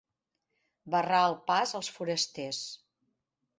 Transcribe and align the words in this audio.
Barrar 0.95 1.19
el 1.27 1.37
pas 1.51 1.75
als 1.81 1.91
forasters. 1.99 2.65